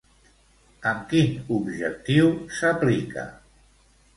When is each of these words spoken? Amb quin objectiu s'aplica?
Amb 0.91 1.03
quin 1.11 1.35
objectiu 1.57 2.33
s'aplica? 2.61 3.29